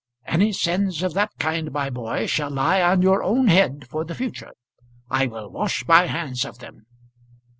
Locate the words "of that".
1.03-1.29